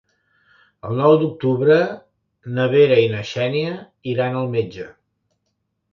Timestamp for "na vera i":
2.55-3.07